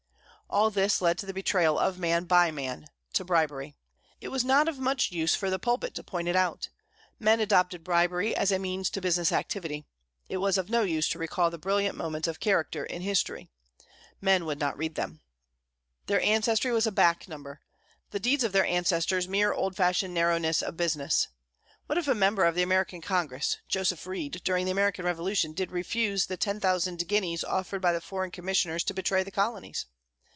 [0.53, 3.77] All this led to the betrayal of man by man to bribery.
[4.19, 6.67] It was not of much use for the pulpit to point it out.
[7.17, 9.85] Men adopted bribery as a means to business activity.
[10.27, 13.49] It was of no use to recall the brilliant moments of character in history,
[14.19, 15.21] men would not read them.
[16.07, 17.61] Their ancestry was a back number,
[18.09, 21.29] the deeds of their ancestors mere old fashioned narrowness of business.
[21.85, 25.71] What if a member of the American Congress, Joseph Reed, during the American Revolution did
[25.71, 29.85] refuse the 10,000 guineas offered by the foreign commissioners to betray the colonies?